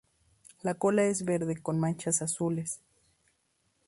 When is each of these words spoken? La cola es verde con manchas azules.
La 0.63 0.73
cola 0.73 1.03
es 1.03 1.25
verde 1.25 1.57
con 1.61 1.79
manchas 1.79 2.23
azules. 2.23 2.81